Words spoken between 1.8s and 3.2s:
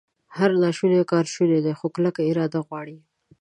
کلکه اراده غواړي